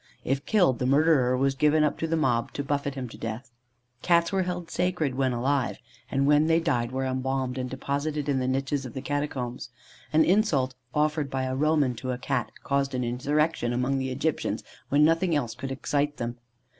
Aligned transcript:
If 0.23 0.47
killed, 0.47 0.79
the 0.79 0.87
murderer 0.87 1.37
was 1.37 1.53
given 1.53 1.83
up 1.83 1.99
to 1.99 2.07
the 2.07 2.17
mob 2.17 2.53
to 2.53 2.63
buffet 2.63 2.95
him 2.95 3.07
to 3.09 3.19
death. 3.19 3.51
Cats 4.01 4.31
were 4.31 4.41
held 4.41 4.71
sacred 4.71 5.13
when 5.13 5.31
alive, 5.31 5.77
and 6.09 6.25
when 6.25 6.47
they 6.47 6.59
died 6.59 6.91
were 6.91 7.05
embalmed 7.05 7.59
and 7.59 7.69
deposited 7.69 8.27
in 8.27 8.39
the 8.39 8.47
niches 8.47 8.83
of 8.83 8.95
the 8.95 9.01
catacombs. 9.03 9.69
An 10.11 10.25
insult 10.25 10.73
offered 10.95 11.29
by 11.29 11.43
a 11.43 11.55
Roman 11.55 11.93
to 11.97 12.09
a 12.09 12.17
Cat 12.17 12.49
caused 12.63 12.95
an 12.95 13.03
insurrection 13.03 13.73
among 13.73 13.99
the 13.99 14.09
Egyptians 14.09 14.63
when 14.89 15.05
nothing 15.05 15.35
else 15.35 15.53
could 15.53 15.71
excite 15.71 16.17
them. 16.17 16.39